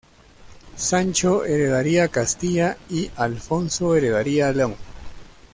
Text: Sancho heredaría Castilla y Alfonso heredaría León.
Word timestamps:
Sancho 0.77 1.45
heredaría 1.45 2.07
Castilla 2.07 2.75
y 2.89 3.11
Alfonso 3.17 3.95
heredaría 3.95 4.51
León. 4.51 4.73